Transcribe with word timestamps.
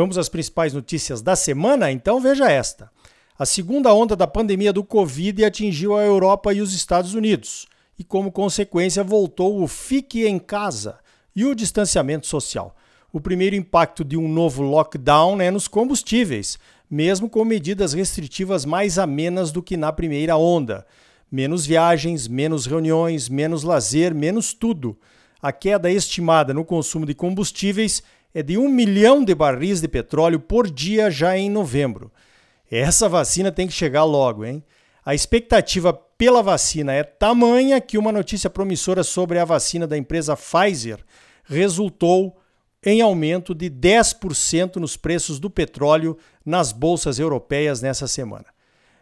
Vamos 0.00 0.16
às 0.16 0.30
principais 0.30 0.72
notícias 0.72 1.20
da 1.20 1.36
semana? 1.36 1.92
Então 1.92 2.22
veja 2.22 2.50
esta. 2.50 2.90
A 3.38 3.44
segunda 3.44 3.92
onda 3.92 4.16
da 4.16 4.26
pandemia 4.26 4.72
do 4.72 4.82
Covid 4.82 5.44
atingiu 5.44 5.94
a 5.94 6.02
Europa 6.02 6.54
e 6.54 6.62
os 6.62 6.72
Estados 6.72 7.12
Unidos 7.12 7.66
e, 7.98 8.02
como 8.02 8.32
consequência, 8.32 9.04
voltou 9.04 9.62
o 9.62 9.68
fique 9.68 10.26
em 10.26 10.38
casa 10.38 10.98
e 11.36 11.44
o 11.44 11.54
distanciamento 11.54 12.26
social. 12.26 12.74
O 13.12 13.20
primeiro 13.20 13.54
impacto 13.54 14.02
de 14.02 14.16
um 14.16 14.26
novo 14.26 14.62
lockdown 14.62 15.38
é 15.38 15.50
nos 15.50 15.68
combustíveis, 15.68 16.58
mesmo 16.90 17.28
com 17.28 17.44
medidas 17.44 17.92
restritivas 17.92 18.64
mais 18.64 18.98
amenas 18.98 19.52
do 19.52 19.62
que 19.62 19.76
na 19.76 19.92
primeira 19.92 20.34
onda. 20.34 20.86
Menos 21.30 21.66
viagens, 21.66 22.26
menos 22.26 22.64
reuniões, 22.64 23.28
menos 23.28 23.64
lazer, 23.64 24.14
menos 24.14 24.54
tudo. 24.54 24.96
A 25.42 25.52
queda 25.52 25.90
estimada 25.90 26.54
no 26.54 26.64
consumo 26.64 27.04
de 27.04 27.14
combustíveis 27.14 28.02
é 28.34 28.42
de 28.42 28.56
um 28.56 28.68
milhão 28.68 29.24
de 29.24 29.34
barris 29.34 29.80
de 29.80 29.88
petróleo 29.88 30.38
por 30.38 30.70
dia 30.70 31.10
já 31.10 31.36
em 31.36 31.50
novembro. 31.50 32.12
Essa 32.70 33.08
vacina 33.08 33.50
tem 33.50 33.66
que 33.66 33.72
chegar 33.72 34.04
logo, 34.04 34.44
hein? 34.44 34.62
A 35.04 35.14
expectativa 35.14 35.92
pela 35.92 36.42
vacina 36.42 36.92
é 36.92 37.02
tamanha 37.02 37.80
que 37.80 37.98
uma 37.98 38.12
notícia 38.12 38.50
promissora 38.50 39.02
sobre 39.02 39.38
a 39.38 39.44
vacina 39.44 39.86
da 39.86 39.96
empresa 39.96 40.36
Pfizer 40.36 40.98
resultou 41.44 42.36
em 42.84 43.00
aumento 43.00 43.54
de 43.54 43.70
10% 43.70 44.76
nos 44.76 44.96
preços 44.96 45.38
do 45.38 45.50
petróleo 45.50 46.16
nas 46.44 46.72
bolsas 46.72 47.18
europeias 47.18 47.82
nessa 47.82 48.06
semana. 48.06 48.46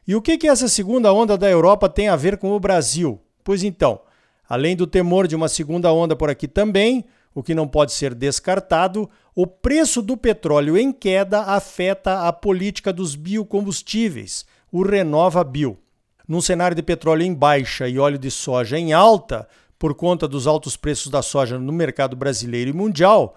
E 0.07 0.17
o 0.17 0.23
que, 0.23 0.39
que 0.39 0.49
essa 0.49 0.69
segunda 0.69 1.13
onda 1.13 1.37
da 1.37 1.51
Europa 1.51 1.89
tem 1.89 2.09
a 2.09 2.17
ver 2.17 2.39
com 2.39 2.53
o 2.53 2.61
Brasil? 2.61 3.21
Pois 3.45 3.63
então, 3.63 4.01
além 4.49 4.75
do 4.75 4.87
temor 4.87 5.29
de 5.29 5.37
uma 5.37 5.49
segunda 5.49 5.93
onda 5.93 6.17
por 6.17 6.31
aqui 6.31 6.49
também, 6.49 7.05
o 7.35 7.43
que 7.43 7.55
não 7.55 7.69
pode 7.69 7.93
ser 7.93 8.15
descartado, 8.15 9.09
o 9.35 9.47
preço 9.47 10.03
do 10.03 10.17
petróleo 10.17 10.77
em 10.77 10.93
queda 10.93 11.43
afeta 11.43 12.27
a 12.27 12.33
política 12.33 12.93
dos 12.93 13.15
biocombustíveis, 13.15 14.45
o 14.73 14.83
Renova 14.83 15.45
Bio. 15.45 15.79
Num 16.27 16.41
cenário 16.41 16.75
de 16.75 16.83
petróleo 16.83 17.23
em 17.23 17.33
baixa 17.33 17.89
e 17.89 17.99
óleo 17.99 18.19
de 18.19 18.31
soja 18.31 18.79
em 18.79 18.93
alta, 18.93 19.49
por 19.79 19.95
conta 19.95 20.27
dos 20.27 20.47
altos 20.47 20.77
preços 20.77 21.11
da 21.11 21.23
soja 21.23 21.59
no 21.59 21.73
mercado 21.73 22.17
brasileiro 22.17 22.71
e 22.71 22.73
mundial, 22.73 23.37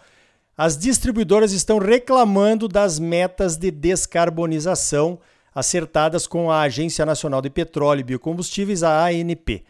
as 0.58 0.78
distribuidoras 0.78 1.54
estão 1.54 1.78
reclamando 1.78 2.68
das 2.68 3.00
metas 3.00 3.56
de 3.56 3.72
descarbonização 3.72 5.20
acertadas 5.54 6.26
com 6.26 6.50
a 6.50 6.62
Agência 6.62 7.06
Nacional 7.06 7.42
de 7.42 7.50
Petróleo 7.50 8.02
e 8.02 8.04
Biocombustíveis, 8.04 8.84
a 8.84 9.06
ANP. 9.06 9.64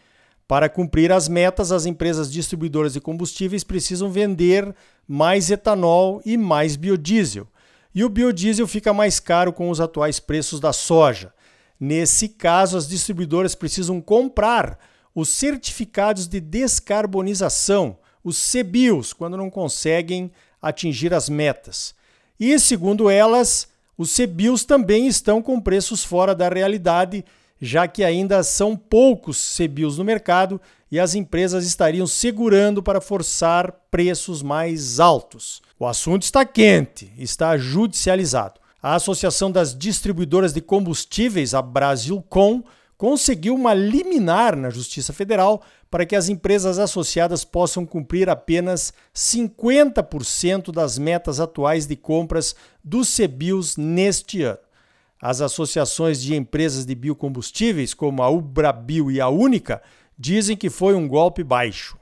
Para 0.52 0.68
cumprir 0.68 1.10
as 1.10 1.28
metas, 1.28 1.72
as 1.72 1.86
empresas 1.86 2.30
distribuidoras 2.30 2.92
de 2.92 3.00
combustíveis 3.00 3.64
precisam 3.64 4.10
vender 4.10 4.74
mais 5.08 5.50
etanol 5.50 6.20
e 6.26 6.36
mais 6.36 6.76
biodiesel. 6.76 7.48
E 7.94 8.04
o 8.04 8.08
biodiesel 8.10 8.66
fica 8.66 8.92
mais 8.92 9.18
caro 9.18 9.50
com 9.50 9.70
os 9.70 9.80
atuais 9.80 10.20
preços 10.20 10.60
da 10.60 10.70
soja. 10.70 11.32
Nesse 11.80 12.28
caso, 12.28 12.76
as 12.76 12.86
distribuidoras 12.86 13.54
precisam 13.54 13.98
comprar 13.98 14.78
os 15.14 15.30
certificados 15.30 16.28
de 16.28 16.38
descarbonização, 16.38 17.96
os 18.22 18.52
CBIOS, 18.52 19.14
quando 19.14 19.38
não 19.38 19.48
conseguem 19.48 20.30
atingir 20.60 21.14
as 21.14 21.30
metas. 21.30 21.94
E, 22.38 22.58
segundo 22.58 23.08
elas, 23.08 23.68
os 23.96 24.14
CBIOS 24.14 24.66
também 24.66 25.06
estão 25.06 25.40
com 25.40 25.58
preços 25.58 26.04
fora 26.04 26.34
da 26.34 26.50
realidade, 26.50 27.24
já 27.64 27.86
que 27.86 28.02
ainda 28.02 28.42
são 28.42 28.76
poucos 28.76 29.56
CBIOS 29.56 29.96
no 29.96 30.02
mercado 30.02 30.60
e 30.90 30.98
as 30.98 31.14
empresas 31.14 31.64
estariam 31.64 32.08
segurando 32.08 32.82
para 32.82 33.00
forçar 33.00 33.70
preços 33.88 34.42
mais 34.42 34.98
altos. 34.98 35.62
O 35.78 35.86
assunto 35.86 36.24
está 36.24 36.44
quente, 36.44 37.12
está 37.16 37.56
judicializado. 37.56 38.60
A 38.82 38.96
Associação 38.96 39.48
das 39.48 39.78
Distribuidoras 39.78 40.52
de 40.52 40.60
Combustíveis, 40.60 41.54
a 41.54 41.62
Brasilcom, 41.62 42.64
conseguiu 42.98 43.54
uma 43.54 43.74
liminar 43.74 44.56
na 44.56 44.68
Justiça 44.68 45.12
Federal 45.12 45.62
para 45.88 46.04
que 46.04 46.16
as 46.16 46.28
empresas 46.28 46.80
associadas 46.80 47.44
possam 47.44 47.86
cumprir 47.86 48.28
apenas 48.28 48.92
50% 49.14 50.72
das 50.72 50.98
metas 50.98 51.38
atuais 51.38 51.86
de 51.86 51.94
compras 51.94 52.56
dos 52.82 53.16
CBIOS 53.16 53.76
neste 53.76 54.42
ano. 54.42 54.58
As 55.22 55.40
associações 55.40 56.20
de 56.20 56.34
empresas 56.34 56.84
de 56.84 56.96
biocombustíveis, 56.96 57.94
como 57.94 58.24
a 58.24 58.28
Ubrabio 58.28 59.08
e 59.08 59.20
a 59.20 59.28
Única, 59.28 59.80
dizem 60.18 60.56
que 60.56 60.68
foi 60.68 60.96
um 60.96 61.06
golpe 61.06 61.44
baixo. 61.44 61.96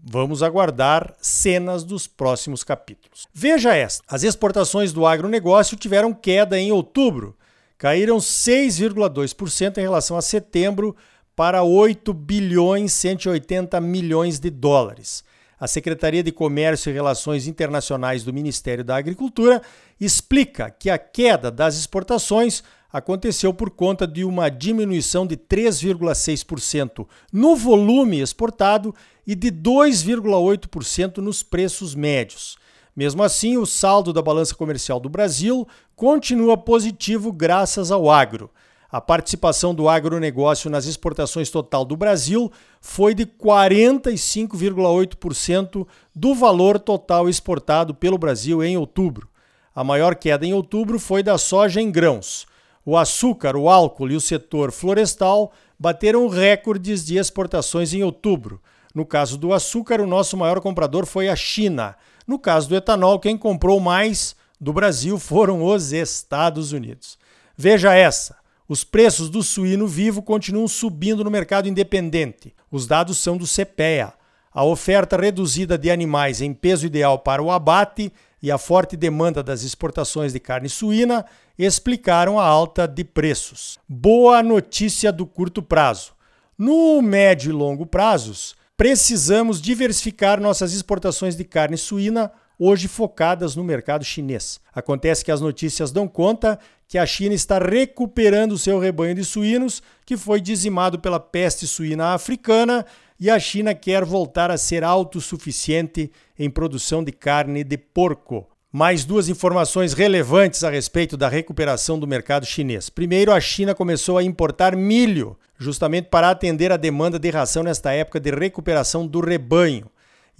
Vamos 0.00 0.40
aguardar 0.40 1.16
cenas 1.20 1.82
dos 1.82 2.06
próximos 2.06 2.62
capítulos. 2.62 3.26
Veja 3.34 3.74
esta: 3.74 4.04
as 4.06 4.22
exportações 4.22 4.92
do 4.92 5.04
agronegócio 5.04 5.76
tiveram 5.76 6.14
queda 6.14 6.56
em 6.56 6.70
outubro, 6.70 7.36
caíram 7.76 8.18
6,2% 8.18 9.78
em 9.78 9.82
relação 9.82 10.16
a 10.16 10.22
setembro 10.22 10.94
para 11.34 11.64
8 11.64 12.14
bilhões 12.14 12.92
180 12.92 13.80
milhões 13.80 14.38
de 14.38 14.48
dólares. 14.48 15.24
A 15.60 15.66
Secretaria 15.66 16.22
de 16.22 16.32
Comércio 16.32 16.88
e 16.88 16.94
Relações 16.94 17.46
Internacionais 17.46 18.24
do 18.24 18.32
Ministério 18.32 18.82
da 18.82 18.96
Agricultura 18.96 19.60
explica 20.00 20.70
que 20.70 20.88
a 20.88 20.96
queda 20.96 21.50
das 21.50 21.76
exportações 21.76 22.64
aconteceu 22.90 23.52
por 23.52 23.68
conta 23.68 24.06
de 24.06 24.24
uma 24.24 24.48
diminuição 24.48 25.26
de 25.26 25.36
3,6% 25.36 27.06
no 27.30 27.54
volume 27.54 28.22
exportado 28.22 28.94
e 29.26 29.34
de 29.34 29.52
2,8% 29.52 31.18
nos 31.18 31.42
preços 31.42 31.94
médios. 31.94 32.56
Mesmo 32.96 33.22
assim, 33.22 33.58
o 33.58 33.66
saldo 33.66 34.14
da 34.14 34.22
balança 34.22 34.54
comercial 34.54 34.98
do 34.98 35.10
Brasil 35.10 35.68
continua 35.94 36.56
positivo 36.56 37.30
graças 37.30 37.90
ao 37.90 38.10
agro. 38.10 38.50
A 38.92 39.00
participação 39.00 39.72
do 39.72 39.88
agronegócio 39.88 40.68
nas 40.68 40.86
exportações 40.86 41.48
total 41.48 41.84
do 41.84 41.96
Brasil 41.96 42.50
foi 42.80 43.14
de 43.14 43.24
45,8% 43.24 45.86
do 46.12 46.34
valor 46.34 46.76
total 46.78 47.28
exportado 47.28 47.94
pelo 47.94 48.18
Brasil 48.18 48.64
em 48.64 48.76
outubro. 48.76 49.28
A 49.72 49.84
maior 49.84 50.16
queda 50.16 50.44
em 50.44 50.52
outubro 50.52 50.98
foi 50.98 51.22
da 51.22 51.38
soja 51.38 51.80
em 51.80 51.88
grãos. 51.88 52.48
O 52.84 52.96
açúcar, 52.96 53.54
o 53.54 53.68
álcool 53.68 54.10
e 54.10 54.16
o 54.16 54.20
setor 54.20 54.72
florestal 54.72 55.52
bateram 55.78 56.26
recordes 56.28 57.06
de 57.06 57.16
exportações 57.16 57.94
em 57.94 58.02
outubro. 58.02 58.60
No 58.92 59.06
caso 59.06 59.38
do 59.38 59.52
açúcar, 59.52 60.00
o 60.00 60.06
nosso 60.06 60.36
maior 60.36 60.60
comprador 60.60 61.06
foi 61.06 61.28
a 61.28 61.36
China. 61.36 61.94
No 62.26 62.40
caso 62.40 62.68
do 62.68 62.74
etanol, 62.74 63.20
quem 63.20 63.38
comprou 63.38 63.78
mais 63.78 64.34
do 64.60 64.72
Brasil 64.72 65.16
foram 65.16 65.64
os 65.64 65.92
Estados 65.92 66.72
Unidos. 66.72 67.16
Veja 67.56 67.94
essa: 67.94 68.39
os 68.70 68.84
preços 68.84 69.28
do 69.28 69.42
suíno 69.42 69.84
vivo 69.88 70.22
continuam 70.22 70.68
subindo 70.68 71.24
no 71.24 71.30
mercado 71.30 71.68
independente. 71.68 72.54
Os 72.70 72.86
dados 72.86 73.18
são 73.18 73.36
do 73.36 73.44
CPEA. 73.44 74.12
A 74.54 74.62
oferta 74.62 75.16
reduzida 75.16 75.76
de 75.76 75.90
animais 75.90 76.40
em 76.40 76.54
peso 76.54 76.86
ideal 76.86 77.18
para 77.18 77.42
o 77.42 77.50
abate 77.50 78.12
e 78.40 78.48
a 78.48 78.56
forte 78.56 78.96
demanda 78.96 79.42
das 79.42 79.64
exportações 79.64 80.32
de 80.32 80.38
carne 80.38 80.68
suína 80.68 81.26
explicaram 81.58 82.38
a 82.38 82.44
alta 82.44 82.86
de 82.86 83.02
preços. 83.02 83.76
Boa 83.88 84.40
notícia 84.40 85.10
do 85.10 85.26
curto 85.26 85.60
prazo. 85.60 86.12
No 86.56 87.02
médio 87.02 87.50
e 87.50 87.52
longo 87.52 87.84
prazos, 87.84 88.54
precisamos 88.76 89.60
diversificar 89.60 90.40
nossas 90.40 90.72
exportações 90.72 91.34
de 91.34 91.42
carne 91.42 91.76
suína, 91.76 92.30
hoje 92.56 92.86
focadas 92.86 93.56
no 93.56 93.64
mercado 93.64 94.04
chinês. 94.04 94.60
Acontece 94.72 95.24
que 95.24 95.32
as 95.32 95.40
notícias 95.40 95.90
dão 95.90 96.06
conta 96.06 96.56
que 96.90 96.98
a 96.98 97.06
China 97.06 97.32
está 97.32 97.56
recuperando 97.60 98.58
seu 98.58 98.80
rebanho 98.80 99.14
de 99.14 99.24
suínos, 99.24 99.80
que 100.04 100.16
foi 100.16 100.40
dizimado 100.40 100.98
pela 100.98 101.20
peste 101.20 101.64
suína 101.64 102.14
africana, 102.14 102.84
e 103.20 103.30
a 103.30 103.38
China 103.38 103.72
quer 103.76 104.04
voltar 104.04 104.50
a 104.50 104.58
ser 104.58 104.82
autossuficiente 104.82 106.10
em 106.36 106.50
produção 106.50 107.04
de 107.04 107.12
carne 107.12 107.62
de 107.62 107.78
porco. 107.78 108.44
Mais 108.72 109.04
duas 109.04 109.28
informações 109.28 109.92
relevantes 109.92 110.64
a 110.64 110.70
respeito 110.70 111.16
da 111.16 111.28
recuperação 111.28 111.96
do 111.96 112.08
mercado 112.08 112.44
chinês. 112.44 112.90
Primeiro, 112.90 113.32
a 113.32 113.40
China 113.40 113.72
começou 113.72 114.18
a 114.18 114.24
importar 114.24 114.74
milho, 114.74 115.38
justamente 115.56 116.08
para 116.08 116.28
atender 116.28 116.72
a 116.72 116.76
demanda 116.76 117.20
de 117.20 117.30
ração 117.30 117.62
nesta 117.62 117.92
época 117.92 118.18
de 118.18 118.32
recuperação 118.32 119.06
do 119.06 119.20
rebanho. 119.20 119.88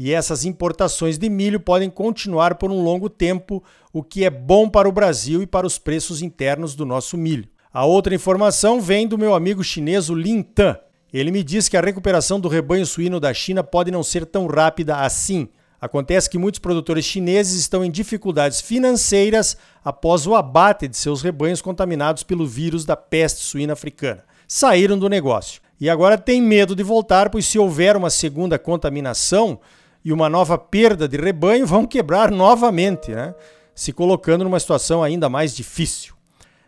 E 0.02 0.14
essas 0.14 0.46
importações 0.46 1.18
de 1.18 1.28
milho 1.28 1.60
podem 1.60 1.90
continuar 1.90 2.54
por 2.54 2.70
um 2.70 2.82
longo 2.82 3.10
tempo, 3.10 3.62
o 3.92 4.02
que 4.02 4.24
é 4.24 4.30
bom 4.30 4.66
para 4.66 4.88
o 4.88 4.92
Brasil 4.92 5.42
e 5.42 5.46
para 5.46 5.66
os 5.66 5.76
preços 5.76 6.22
internos 6.22 6.74
do 6.74 6.86
nosso 6.86 7.18
milho. 7.18 7.46
A 7.70 7.84
outra 7.84 8.14
informação 8.14 8.80
vem 8.80 9.06
do 9.06 9.18
meu 9.18 9.34
amigo 9.34 9.62
chinês 9.62 10.08
Lin 10.08 10.40
Tan. 10.40 10.78
Ele 11.12 11.30
me 11.30 11.42
diz 11.42 11.68
que 11.68 11.76
a 11.76 11.82
recuperação 11.82 12.40
do 12.40 12.48
rebanho 12.48 12.86
suíno 12.86 13.20
da 13.20 13.34
China 13.34 13.62
pode 13.62 13.90
não 13.90 14.02
ser 14.02 14.24
tão 14.24 14.46
rápida 14.46 14.96
assim. 14.96 15.50
Acontece 15.78 16.30
que 16.30 16.38
muitos 16.38 16.60
produtores 16.60 17.04
chineses 17.04 17.60
estão 17.60 17.84
em 17.84 17.90
dificuldades 17.90 18.62
financeiras 18.62 19.54
após 19.84 20.26
o 20.26 20.34
abate 20.34 20.88
de 20.88 20.96
seus 20.96 21.20
rebanhos 21.20 21.60
contaminados 21.60 22.22
pelo 22.22 22.46
vírus 22.46 22.86
da 22.86 22.96
peste 22.96 23.42
suína 23.42 23.74
africana. 23.74 24.24
Saíram 24.48 24.98
do 24.98 25.10
negócio 25.10 25.60
e 25.78 25.90
agora 25.90 26.16
têm 26.16 26.40
medo 26.40 26.74
de 26.74 26.82
voltar, 26.82 27.28
pois 27.28 27.46
se 27.46 27.58
houver 27.58 27.98
uma 27.98 28.08
segunda 28.08 28.58
contaminação, 28.58 29.60
e 30.04 30.12
uma 30.12 30.28
nova 30.28 30.56
perda 30.56 31.08
de 31.08 31.16
rebanho 31.16 31.66
vão 31.66 31.86
quebrar 31.86 32.30
novamente, 32.30 33.10
né? 33.10 33.34
se 33.74 33.92
colocando 33.92 34.44
numa 34.44 34.60
situação 34.60 35.02
ainda 35.02 35.28
mais 35.28 35.54
difícil. 35.54 36.14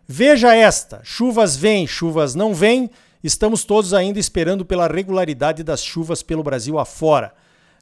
Veja 0.07 0.55
esta: 0.55 1.01
chuvas 1.03 1.57
vêm, 1.57 1.87
chuvas 1.87 2.35
não 2.35 2.55
vêm, 2.55 2.91
estamos 3.23 3.65
todos 3.65 3.95
ainda 3.95 4.19
esperando 4.19 4.65
pela 4.65 4.87
regularidade 4.87 5.63
das 5.63 5.83
chuvas 5.83 6.23
pelo 6.23 6.43
Brasil 6.43 6.79
afora. 6.79 7.33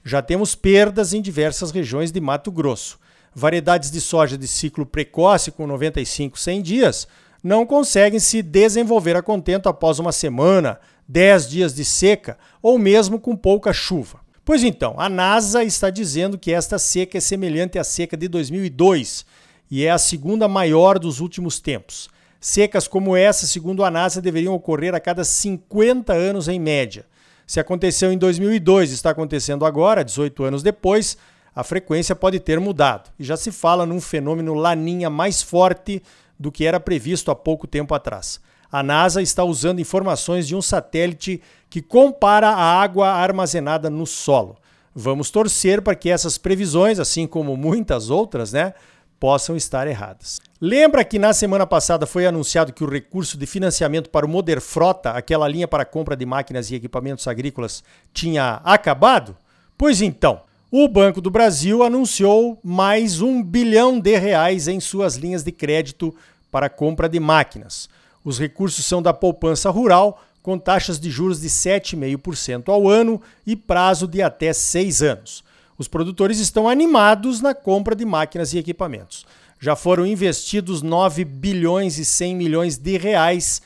Já 0.05 0.23
temos 0.23 0.55
perdas 0.55 1.13
em 1.13 1.21
diversas 1.21 1.71
regiões 1.71 2.11
de 2.11 2.21
Mato 2.21 2.51
Grosso. 2.51 2.99
Variedades 3.35 3.91
de 3.91 4.01
soja 4.01 4.37
de 4.37 4.49
ciclo 4.49 4.85
precoce 4.85 5.53
com 5.53 5.67
95, 5.67 6.39
100 6.39 6.63
dias 6.63 7.09
não 7.43 7.65
conseguem 7.65 8.19
se 8.19 8.43
desenvolver 8.43 9.17
a 9.17 9.23
contento 9.23 9.69
após 9.69 9.99
uma 9.99 10.13
semana, 10.13 10.79
10 11.09 11.49
dias 11.49 11.75
de 11.75 11.85
seca 11.85 12.39
ou 12.61 12.79
mesmo 12.79 13.19
com 13.19 13.37
pouca 13.37 13.73
chuva. 13.73 14.20
Pois 14.51 14.65
então, 14.65 14.97
a 14.99 15.09
NASA 15.09 15.63
está 15.63 15.91
dizendo 15.91 16.37
que 16.37 16.53
esta 16.53 16.77
seca 16.77 17.17
é 17.17 17.21
semelhante 17.21 17.79
à 17.79 17.85
seca 17.85 18.17
de 18.17 18.27
2002 18.27 19.25
e 19.71 19.85
é 19.85 19.93
a 19.93 19.97
segunda 19.97 20.49
maior 20.49 20.99
dos 20.99 21.21
últimos 21.21 21.61
tempos. 21.61 22.11
Secas 22.41 22.89
como 22.89 23.17
essa, 23.17 23.47
segundo 23.47 23.85
a 23.85 23.91
NASA, 23.93 24.21
deveriam 24.21 24.53
ocorrer 24.53 24.93
a 24.93 24.99
cada 24.99 25.23
50 25.23 26.13
anos 26.13 26.49
em 26.49 26.59
média. 26.59 27.07
Se 27.47 27.61
aconteceu 27.61 28.13
em 28.13 28.19
2002 28.19 28.91
e 28.91 28.95
está 28.95 29.11
acontecendo 29.11 29.65
agora, 29.65 30.05
18 30.05 30.43
anos 30.43 30.65
depois, 30.65 31.17
a 31.55 31.63
frequência 31.63 32.17
pode 32.17 32.41
ter 32.41 32.59
mudado. 32.59 33.09
E 33.21 33.23
já 33.23 33.37
se 33.37 33.53
fala 33.53 33.87
num 33.87 34.01
fenômeno 34.01 34.55
laninha 34.55 35.09
mais 35.09 35.41
forte 35.41 36.03
do 36.37 36.51
que 36.51 36.67
era 36.67 36.81
previsto 36.81 37.31
há 37.31 37.37
pouco 37.37 37.69
tempo 37.69 37.95
atrás. 37.95 38.41
A 38.71 38.83
NASA 38.83 39.21
está 39.21 39.43
usando 39.43 39.81
informações 39.81 40.47
de 40.47 40.55
um 40.55 40.63
satélite 40.63 41.43
que 41.69 41.83
compara 41.83 42.49
a 42.51 42.81
água 42.81 43.09
armazenada 43.09 43.91
no 43.91 44.07
solo. 44.07 44.57
Vamos 44.95 45.31
torcer 45.31 45.83
para 45.83 45.95
que 45.95 46.11
essas 46.11 46.37
previsões, 46.37 46.99
assim 46.99 47.27
como 47.27 47.57
muitas 47.57 48.11
outras, 48.11 48.53
né, 48.53 48.75
possam 49.19 49.55
estar 49.57 49.87
erradas. 49.87 50.41
Lembra 50.61 51.05
que 51.05 51.19
na 51.19 51.33
semana 51.33 51.67
passada 51.67 52.07
foi 52.07 52.27
anunciado 52.27 52.73
que 52.73 52.83
o 52.83 52.91
recurso 52.91 53.37
de 53.37 53.47
financiamento 53.47 54.09
para 54.09 54.25
o 54.25 54.29
Moder 54.29 54.61
Frota, 54.61 55.11
aquela 55.11 55.47
linha 55.47 55.69
para 55.69 55.85
compra 55.85 56.17
de 56.17 56.25
máquinas 56.25 56.71
e 56.71 56.75
equipamentos 56.75 57.29
agrícolas, 57.29 57.85
tinha 58.13 58.61
acabado? 58.65 59.37
Pois 59.77 60.01
então, 60.01 60.41
o 60.71 60.89
Banco 60.89 61.21
do 61.21 61.31
Brasil 61.31 61.83
anunciou 61.83 62.59
mais 62.63 63.21
um 63.21 63.43
bilhão 63.43 64.01
de 64.01 64.17
reais 64.17 64.69
em 64.69 64.81
suas 64.81 65.17
linhas 65.17 65.43
de 65.43 65.53
crédito 65.53 66.15
para 66.51 66.69
compra 66.69 67.09
de 67.09 67.21
máquinas. 67.21 67.89
Os 68.25 68.39
recursos 68.39 68.85
são 68.85 69.01
da 69.01 69.13
poupança 69.13 69.71
rural, 69.71 70.23
com 70.43 70.59
taxas 70.59 70.99
de 70.99 71.11
juros 71.11 71.41
de 71.41 71.49
7,5% 71.49 72.69
ao 72.69 72.89
ano 72.89 73.21
e 73.47 73.55
prazo 73.55 74.07
de 74.07 74.23
até 74.23 74.53
seis 74.53 75.03
anos. 75.03 75.45
Os 75.77 75.89
produtores 75.89 76.39
estão 76.39 76.69
animados 76.69 77.41
na 77.41 77.55
compra 77.55 77.95
de 77.95 78.05
máquinas 78.05 78.53
e 78.53 78.59
equipamentos. 78.59 79.27
Já 79.59 79.77
foram 79.77 80.07
investidos 80.07 80.83
9 80.83 81.25
bilhões 81.25 81.99
e 81.99 82.05
100 82.05 82.37
milhões 82.37 82.79
de 82.79 82.97
reais, 82.97 83.61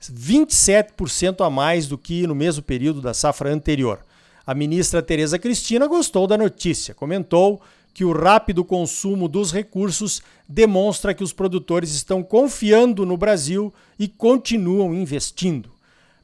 27% 0.00 1.44
a 1.44 1.50
mais 1.50 1.86
do 1.86 1.98
que 1.98 2.26
no 2.26 2.34
mesmo 2.34 2.62
período 2.62 3.00
da 3.00 3.12
safra 3.14 3.52
anterior. 3.52 4.00
A 4.46 4.54
ministra 4.54 5.02
Tereza 5.02 5.38
Cristina 5.38 5.86
gostou 5.86 6.26
da 6.26 6.36
notícia, 6.36 6.94
comentou 6.94 7.60
que 7.94 8.04
o 8.04 8.12
rápido 8.12 8.64
consumo 8.64 9.28
dos 9.28 9.52
recursos 9.52 10.22
demonstra 10.48 11.14
que 11.14 11.22
os 11.22 11.32
produtores 11.32 11.94
estão 11.94 12.22
confiando 12.22 13.04
no 13.04 13.16
Brasil 13.16 13.72
e 13.98 14.08
continuam 14.08 14.94
investindo. 14.94 15.70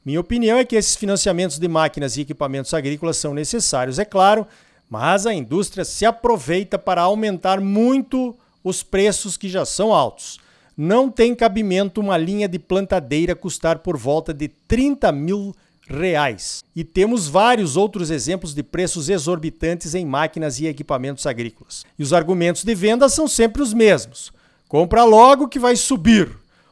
Minha 0.03 0.19
opinião 0.19 0.57
é 0.57 0.65
que 0.65 0.75
esses 0.75 0.95
financiamentos 0.95 1.59
de 1.59 1.67
máquinas 1.67 2.17
e 2.17 2.21
equipamentos 2.21 2.73
agrícolas 2.73 3.17
são 3.17 3.33
necessários, 3.33 3.99
é 3.99 4.05
claro, 4.05 4.47
mas 4.89 5.25
a 5.25 5.33
indústria 5.33 5.85
se 5.85 6.05
aproveita 6.05 6.79
para 6.79 7.01
aumentar 7.01 7.61
muito 7.61 8.35
os 8.63 8.81
preços 8.81 9.37
que 9.37 9.47
já 9.47 9.65
são 9.65 9.93
altos. 9.93 10.39
Não 10.75 11.09
tem 11.09 11.35
cabimento 11.35 12.01
uma 12.01 12.17
linha 12.17 12.47
de 12.47 12.57
plantadeira 12.57 13.35
custar 13.35 13.79
por 13.79 13.97
volta 13.97 14.33
de 14.33 14.47
30 14.47 15.11
mil 15.11 15.37
reais. 15.37 15.59
E 16.75 16.83
temos 16.83 17.27
vários 17.27 17.75
outros 17.75 18.11
exemplos 18.11 18.53
de 18.53 18.61
preços 18.61 19.09
exorbitantes 19.09 19.95
em 19.95 20.05
máquinas 20.05 20.59
e 20.59 20.67
equipamentos 20.67 21.25
agrícolas. 21.25 21.83
E 21.97 22.03
os 22.03 22.13
argumentos 22.13 22.63
de 22.63 22.75
venda 22.75 23.09
são 23.09 23.27
sempre 23.27 23.61
os 23.61 23.73
mesmos. 23.73 24.31
Compra 24.67 25.03
logo 25.03 25.47
que 25.47 25.57
vai 25.57 25.75
subir. 25.75 26.29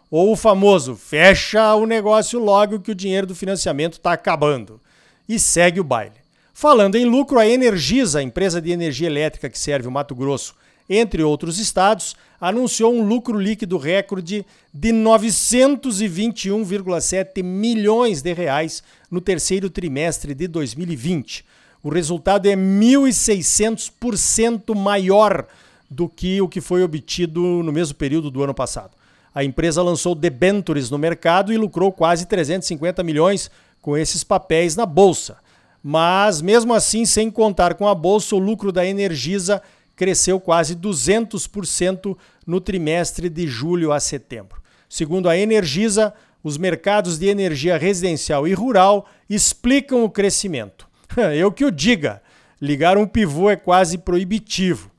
Ou 0.10 0.32
o 0.32 0.38
famoso 0.38 0.96
fecha 0.96 1.74
o 1.74 1.86
negócio 1.86 2.40
logo 2.40 2.80
que 2.80 2.92
o 2.92 2.96
dinheiro 2.96 3.26
do 3.26 3.36
financiamento 3.36 3.94
está 3.94 4.14
acabando. 4.14 4.80
E 5.28 5.40
segue 5.40 5.80
o 5.80 5.84
baile. 5.84 6.16
Falando 6.54 6.96
em 6.96 7.06
lucro, 7.06 7.40
a 7.40 7.48
Energisa, 7.48 8.20
a 8.20 8.24
empresa 8.24 8.62
de 8.62 8.72
energia 8.72 9.08
elétrica 9.08 9.50
que 9.50 9.60
serve 9.60 9.88
o 9.88 9.92
Mato 9.92 10.16
Grosso, 10.16 10.56
entre 10.90 11.24
outros 11.24 11.60
estados, 11.60 12.16
anunciou 12.40 12.94
um 12.94 13.06
lucro 13.06 13.38
líquido 13.40 13.78
recorde 13.78 14.46
de 14.74 14.90
921,7 14.90 17.44
milhões 17.44 18.22
de 18.22 18.34
reais 18.34 18.82
no 19.10 19.20
terceiro 19.20 19.70
trimestre 19.70 20.34
de 20.34 20.48
2020. 20.48 21.44
O 21.84 21.90
resultado 21.90 22.48
é 22.48 22.56
1.600% 22.56 24.74
maior 24.76 25.46
do 25.90 26.10
que 26.10 26.42
o 26.42 26.50
que 26.50 26.62
foi 26.62 26.84
obtido 26.84 27.42
no 27.64 27.72
mesmo 27.72 27.96
período 27.96 28.30
do 28.30 28.44
ano 28.44 28.54
passado. 28.54 28.92
A 29.34 29.44
empresa 29.44 29.82
lançou 29.84 30.16
debentures 30.16 30.90
no 30.90 30.98
mercado 30.98 31.54
e 31.54 31.58
lucrou 31.58 31.92
quase 31.92 32.26
350 32.26 33.04
milhões 33.04 33.52
com 33.82 33.96
esses 33.96 34.24
papéis 34.24 34.76
na 34.76 34.86
bolsa. 34.86 35.38
Mas, 35.84 36.42
mesmo 36.42 36.74
assim, 36.74 37.06
sem 37.06 37.32
contar 37.32 37.76
com 37.76 37.88
a 37.88 37.96
bolsa, 37.96 38.36
o 38.36 38.40
lucro 38.40 38.72
da 38.72 38.86
Energisa 38.86 39.62
cresceu 39.98 40.40
quase 40.40 40.78
200% 40.78 42.18
no 42.46 42.62
trimestre 42.62 43.28
de 43.28 43.46
julho 43.46 43.92
a 43.92 44.00
setembro. 44.00 44.62
Segundo 44.88 45.28
a 45.28 45.38
Energisa, 45.38 46.14
os 46.42 46.58
mercados 46.58 47.20
de 47.20 47.28
energia 47.28 47.78
residencial 47.78 48.48
e 48.48 48.54
rural 48.54 49.06
explicam 49.30 50.06
o 50.06 50.10
crescimento. 50.10 50.88
Eu 51.36 51.52
que 51.52 51.66
o 51.66 51.72
diga, 51.72 52.22
ligar 52.62 52.98
um 52.98 53.06
pivô 53.06 53.50
é 53.50 53.58
quase 53.58 53.98
proibitivo, 53.98 54.90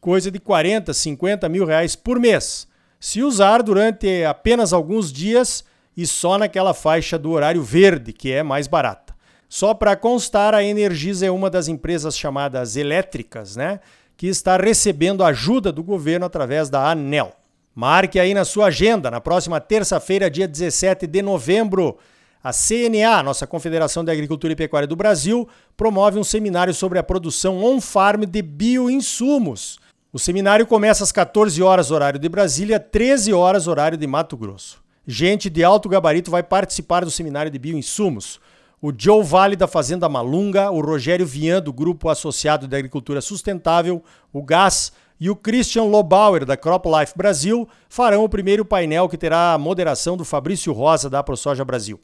coisa 0.00 0.30
de 0.30 0.38
40, 0.38 0.94
50 0.94 1.48
mil 1.48 1.64
reais 1.64 1.96
por 1.96 2.20
mês 2.20 2.70
se 3.02 3.20
usar 3.20 3.64
durante 3.64 4.22
apenas 4.22 4.72
alguns 4.72 5.12
dias 5.12 5.64
e 5.96 6.06
só 6.06 6.38
naquela 6.38 6.72
faixa 6.72 7.18
do 7.18 7.32
horário 7.32 7.60
verde, 7.60 8.12
que 8.12 8.30
é 8.30 8.44
mais 8.44 8.68
barata. 8.68 9.12
Só 9.48 9.74
para 9.74 9.96
constar, 9.96 10.54
a 10.54 10.62
Energisa 10.62 11.26
é 11.26 11.30
uma 11.30 11.50
das 11.50 11.66
empresas 11.66 12.16
chamadas 12.16 12.76
elétricas, 12.76 13.56
né, 13.56 13.80
que 14.22 14.28
está 14.28 14.56
recebendo 14.56 15.24
ajuda 15.24 15.72
do 15.72 15.82
governo 15.82 16.24
através 16.24 16.70
da 16.70 16.88
ANEL. 16.88 17.32
Marque 17.74 18.20
aí 18.20 18.32
na 18.32 18.44
sua 18.44 18.66
agenda, 18.66 19.10
na 19.10 19.20
próxima 19.20 19.60
terça-feira, 19.60 20.30
dia 20.30 20.46
17 20.46 21.08
de 21.08 21.20
novembro, 21.20 21.98
a 22.40 22.52
CNA, 22.52 23.20
nossa 23.24 23.48
Confederação 23.48 24.04
de 24.04 24.12
Agricultura 24.12 24.52
e 24.52 24.56
Pecuária 24.56 24.86
do 24.86 24.94
Brasil, 24.94 25.48
promove 25.76 26.20
um 26.20 26.22
seminário 26.22 26.72
sobre 26.72 27.00
a 27.00 27.02
produção 27.02 27.64
on-farm 27.64 28.22
de 28.22 28.40
bioinsumos 28.42 29.80
o 30.12 30.18
seminário 30.18 30.66
começa 30.66 31.02
às 31.02 31.10
14 31.10 31.62
horas, 31.62 31.90
horário 31.90 32.20
de 32.20 32.28
Brasília, 32.28 32.78
13 32.78 33.32
horas, 33.32 33.66
horário 33.66 33.96
de 33.96 34.06
Mato 34.06 34.36
Grosso. 34.36 34.82
Gente 35.06 35.48
de 35.48 35.64
alto 35.64 35.88
gabarito 35.88 36.30
vai 36.30 36.42
participar 36.42 37.02
do 37.02 37.10
seminário 37.10 37.50
de 37.50 37.58
bioinsumos. 37.58 38.38
O 38.84 38.92
Joe 38.92 39.22
Vale 39.22 39.54
da 39.54 39.68
Fazenda 39.68 40.08
Malunga, 40.08 40.68
o 40.72 40.80
Rogério 40.80 41.24
Vian 41.24 41.62
do 41.62 41.72
Grupo 41.72 42.08
Associado 42.08 42.66
de 42.66 42.76
Agricultura 42.76 43.20
Sustentável, 43.20 44.02
o 44.32 44.42
GAS, 44.42 44.92
e 45.20 45.30
o 45.30 45.36
Christian 45.36 45.84
Lobauer 45.84 46.44
da 46.44 46.56
CropLife 46.56 47.16
Brasil 47.16 47.68
farão 47.88 48.24
o 48.24 48.28
primeiro 48.28 48.64
painel 48.64 49.08
que 49.08 49.16
terá 49.16 49.52
a 49.52 49.58
moderação 49.58 50.16
do 50.16 50.24
Fabrício 50.24 50.72
Rosa 50.72 51.08
da 51.08 51.22
ProSoja 51.22 51.64
Brasil. 51.64 52.00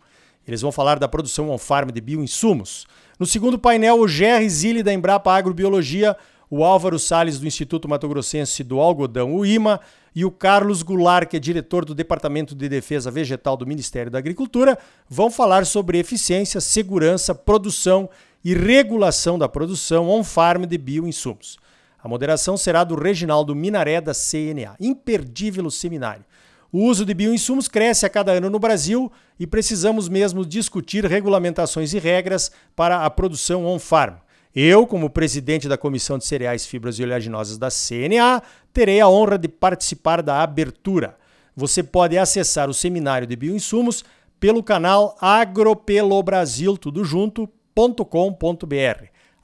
Eles 0.47 0.61
vão 0.61 0.71
falar 0.71 1.01
da 1.01 1.09
produção 1.09 1.51
on-farm 1.51 1.91
de 1.91 2.01
bioinsumos. 2.01 2.87
No 3.19 3.27
segundo 3.27 3.59
painel, 3.59 3.99
o 3.99 4.07
Gerry 4.07 4.49
Zilli 4.49 4.85
da 4.85 4.93
Embrapa 4.93 5.33
Agrobiologia 5.33 6.17
o 6.51 6.65
Álvaro 6.65 6.99
Sales 6.99 7.39
do 7.39 7.47
Instituto 7.47 7.89
Mato 7.89 8.09
Grossense 8.09 8.65
do 8.65 8.81
Algodão, 8.81 9.35
o 9.35 9.45
IMA, 9.45 9.81
e 10.15 10.25
o 10.25 10.31
Carlos 10.31 10.83
Goulart, 10.83 11.29
que 11.29 11.37
é 11.37 11.41
diretor 11.41 11.85
do 11.85 11.95
Departamento 11.95 12.55
de 12.55 12.69
Defesa 12.69 13.11
Vegetal 13.11 13.57
do 13.57 13.67
Ministério 13.67 14.11
da 14.11 14.19
Agricultura, 14.19 14.77
vão 15.09 15.31
falar 15.31 15.65
sobre 15.65 15.99
eficiência, 15.99 16.61
segurança, 16.61 17.35
produção 17.35 18.09
e 18.45 18.55
regulação 18.55 19.39
da 19.39 19.49
produção 19.49 20.09
on-farm 20.09 20.65
de 20.65 20.79
bioinsumos. 20.79 21.57
A 22.03 22.09
moderação 22.09 22.57
será 22.57 22.85
do 22.85 22.95
Reginaldo 22.95 23.55
Minaré 23.55 24.01
da 24.01 24.13
CNA. 24.13 24.77
Imperdível 24.81 25.67
o 25.67 25.71
seminário. 25.71 26.25
O 26.73 26.85
uso 26.85 27.05
de 27.05 27.15
bioinsumos 27.15 27.67
cresce 27.67 28.05
a 28.05 28.11
cada 28.11 28.33
ano 28.33 28.51
no 28.51 28.59
Brasil 28.59 29.11
e 29.39 29.47
precisamos 29.47 30.09
mesmo 30.09 30.45
discutir 30.45 31.05
regulamentações 31.05 31.95
e 31.95 31.99
regras 31.99 32.51
para 32.77 33.05
a 33.05 33.11
produção 33.11 33.67
on-farm. 33.67 34.17
Eu, 34.55 34.87
como 34.87 35.11
presidente 35.11 35.69
da 35.69 35.77
Comissão 35.77 36.19
de 36.19 36.25
Cereais, 36.25 36.67
Fibras 36.67 36.99
e 36.99 37.03
Oleaginosas 37.03 37.59
da 37.59 37.69
CNA, 37.69 38.43
terei 38.73 39.01
a 39.01 39.09
honra 39.09 39.39
de 39.39 39.49
participar 39.49 40.23
da 40.23 40.43
abertura. 40.43 41.17
Você 41.55 41.83
pode 41.83 42.17
acessar 42.17 42.71
o 42.71 42.75
seminário 42.75 43.27
de 43.27 43.37
bioinsumos 43.37 44.05
pelo 44.41 44.63
canal 44.63 45.17
agropelobrasil, 45.21 46.79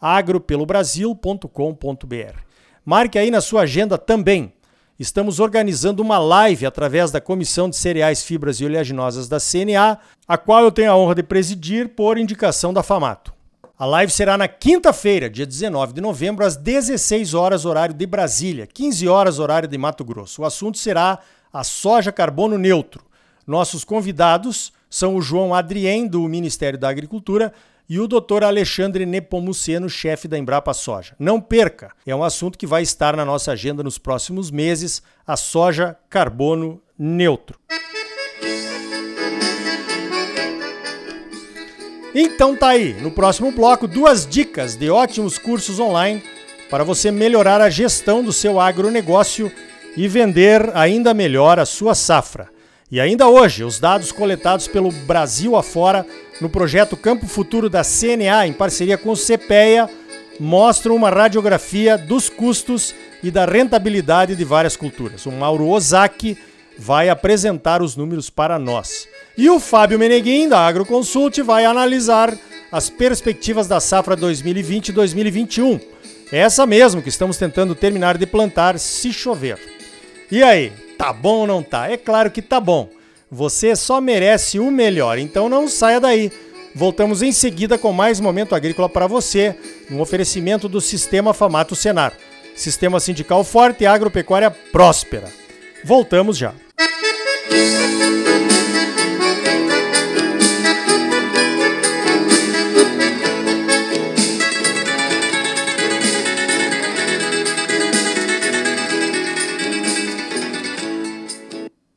agropelobrasil.com.br. 0.01 2.39
Marque 2.85 3.19
aí 3.19 3.31
na 3.31 3.41
sua 3.41 3.63
agenda 3.63 3.99
também. 3.99 4.53
Estamos 4.97 5.41
organizando 5.41 6.01
uma 6.01 6.19
live 6.19 6.67
através 6.67 7.11
da 7.11 7.21
Comissão 7.21 7.69
de 7.69 7.75
Cereais, 7.75 8.23
Fibras 8.23 8.61
e 8.61 8.65
Oleaginosas 8.65 9.29
da 9.29 9.39
CNA, 9.41 9.99
a 10.29 10.39
qual 10.39 10.63
eu 10.63 10.71
tenho 10.71 10.93
a 10.93 10.97
honra 10.97 11.17
de 11.17 11.25
presidir 11.25 11.89
por 11.89 12.17
indicação 12.17 12.73
da 12.73 12.83
Famato. 12.83 13.34
A 13.77 13.85
live 13.87 14.13
será 14.13 14.39
na 14.39 14.47
quinta-feira, 14.47 15.29
dia 15.29 15.45
19 15.45 15.95
de 15.95 16.01
novembro, 16.01 16.47
às 16.47 16.55
16 16.55 17.35
horas, 17.35 17.65
horário 17.65 17.93
de 17.93 18.07
Brasília, 18.07 18.69
15 18.69 19.09
horas, 19.09 19.41
horário 19.41 19.69
de 19.69 19.77
Mato 19.77 20.05
Grosso. 20.05 20.43
O 20.43 20.45
assunto 20.45 20.79
será 20.79 21.19
a 21.53 21.65
soja 21.65 22.13
carbono 22.13 22.57
neutro. 22.57 23.05
Nossos 23.45 23.83
convidados 23.83 24.73
são 24.89 25.17
o 25.17 25.21
João 25.21 25.53
Adrien, 25.53 26.07
do 26.07 26.21
Ministério 26.29 26.79
da 26.79 26.89
Agricultura, 26.89 27.53
e 27.89 27.99
o 27.99 28.07
Dr. 28.07 28.45
Alexandre 28.45 29.05
Nepomuceno, 29.05 29.91
chefe 29.91 30.29
da 30.29 30.39
Embrapa 30.39 30.73
Soja. 30.73 31.17
Não 31.19 31.41
perca, 31.41 31.91
é 32.07 32.15
um 32.15 32.23
assunto 32.23 32.57
que 32.57 32.69
vai 32.69 32.85
estar 32.85 33.17
na 33.17 33.25
nossa 33.25 33.51
agenda 33.51 33.83
nos 33.83 33.99
próximos 33.99 34.53
meses, 34.53 35.03
a 35.27 35.37
soja 35.37 35.97
carbono 36.09 36.81
neutro. 36.97 37.59
Então 42.15 42.55
tá 42.55 42.69
aí, 42.69 42.95
no 43.01 43.11
próximo 43.11 43.51
bloco, 43.51 43.89
duas 43.89 44.25
dicas 44.25 44.77
de 44.77 44.89
ótimos 44.89 45.37
cursos 45.37 45.81
online 45.81 46.23
para 46.71 46.85
você 46.85 47.11
melhorar 47.11 47.61
a 47.61 47.69
gestão 47.69 48.23
do 48.23 48.33
seu 48.33 48.61
agronegócio 48.61 49.51
e 49.97 50.07
vender 50.07 50.71
ainda 50.75 51.13
melhor 51.13 51.59
a 51.59 51.67
sua 51.67 51.93
safra. 51.93 52.49
E 52.89 53.01
ainda 53.01 53.27
hoje, 53.27 53.65
os 53.65 53.81
dados 53.81 54.13
coletados 54.13 54.69
pelo 54.69 54.93
Brasil 54.93 55.57
afora 55.57 56.07
no 56.41 56.49
projeto 56.49 56.97
Campo 56.97 57.27
Futuro 57.27 57.69
da 57.69 57.83
CNA, 57.83 58.47
em 58.47 58.53
parceria 58.53 58.97
com 58.97 59.11
o 59.11 59.17
CPEA, 59.17 59.91
mostram 60.39 60.95
uma 60.95 61.11
radiografia 61.11 61.99
dos 61.99 62.29
custos 62.29 62.95
e 63.25 63.31
da 63.31 63.45
rentabilidade 63.45 64.37
de 64.37 64.45
várias 64.45 64.77
culturas. 64.77 65.27
O 65.27 65.33
Mauro 65.33 65.69
Ozaki 65.69 66.39
vai 66.79 67.09
apresentar 67.09 67.83
os 67.83 67.97
números 67.97 68.31
para 68.31 68.59
nós. 68.59 69.09
E 69.37 69.49
o 69.51 69.59
Fábio 69.59 69.99
Meneguin, 69.99 70.49
da 70.49 70.61
Agroconsult, 70.61 71.41
vai 71.43 71.65
analisar 71.65 72.37
as 72.71 72.91
perspectivas 72.91 73.67
da 73.67 73.81
safra 73.81 74.17
2020-2021. 74.17 75.81
Essa 76.33 76.67
mesmo 76.67 77.03
que 77.03 77.09
estamos 77.09 77.37
tentando 77.37 77.75
terminar 77.75 78.19
de 78.19 78.27
plantar 78.27 78.79
se 78.79 79.13
chover. 79.13 79.59
E 80.31 80.43
aí, 80.43 80.73
tá 80.99 81.13
bom 81.13 81.41
ou 81.41 81.47
não 81.47 81.63
tá? 81.63 81.91
É 81.91 81.97
claro 81.97 82.31
que 82.31 82.43
tá 82.43 82.59
bom. 82.59 82.89
Você 83.31 83.75
só 83.77 84.01
merece 84.01 84.59
o 84.59 84.71
melhor, 84.71 85.19
então 85.19 85.49
não 85.49 85.69
saia 85.69 86.01
daí. 86.01 86.31
Voltamos 86.75 87.23
em 87.23 87.31
seguida 87.31 87.79
com 87.79 87.93
mais 87.93 88.19
momento 88.19 88.55
agrícola 88.55 88.89
para 88.89 89.07
você, 89.07 89.55
um 89.91 90.01
oferecimento 90.01 90.69
do 90.69 90.81
Sistema 90.81 91.33
Famato 91.33 91.77
Senar. 91.77 92.13
Sistema 92.57 92.99
sindical 92.99 93.45
forte 93.45 93.85
e 93.85 93.87
agropecuária 93.87 94.51
próspera. 94.51 95.29
Voltamos 95.85 96.37
já. 96.37 96.55
Música 97.55 98.04